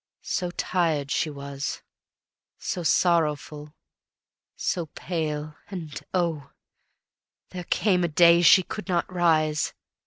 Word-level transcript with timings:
So 0.23 0.49
tired 0.49 1.11
she 1.11 1.29
was, 1.29 1.83
so 2.57 2.81
sorrowful, 2.81 3.75
so 4.55 4.87
pale, 4.87 5.55
And 5.67 6.03
oh, 6.11 6.53
there 7.51 7.65
came 7.65 8.03
a 8.03 8.07
day 8.07 8.41
she 8.41 8.63
could 8.63 8.87
not 8.87 9.07
rise. 9.13 9.75